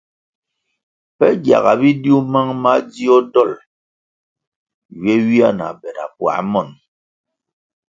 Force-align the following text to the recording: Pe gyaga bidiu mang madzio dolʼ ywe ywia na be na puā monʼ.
Pe 1.17 1.27
gyaga 1.43 1.73
bidiu 1.81 2.17
mang 2.31 2.51
madzio 2.63 3.15
dolʼ 3.33 3.61
ywe 4.99 5.13
ywia 5.21 5.49
na 5.57 5.67
be 5.79 5.89
na 5.95 6.03
puā 6.15 6.35
monʼ. 6.51 6.69